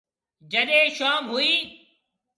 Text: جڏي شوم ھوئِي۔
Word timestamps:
جڏي 0.51 0.81
شوم 0.97 1.23
ھوئِي۔ 1.31 1.49